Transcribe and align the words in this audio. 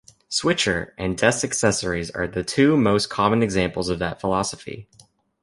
"Switcher" 0.29 0.95
and 0.97 1.15
desk 1.15 1.43
accessories 1.43 2.09
are 2.09 2.25
the 2.25 2.43
two 2.43 2.75
most 2.75 3.07
common 3.11 3.43
examples 3.43 3.87
of 3.87 3.99
that 3.99 4.19
philosophy". 4.19 4.89